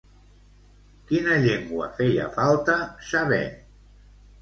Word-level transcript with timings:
Quina 1.11 1.37
llengua 1.45 1.91
feia 2.01 2.27
falta 2.41 2.81
saber? 3.15 3.45